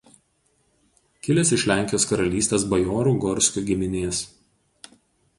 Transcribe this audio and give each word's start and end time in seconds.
Kilęs 1.25 1.51
iš 1.57 1.65
Lenkijos 1.71 2.07
karalystės 2.11 2.65
bajorų 2.71 3.11
Gorskių 3.27 3.63
giminės. 3.69 4.23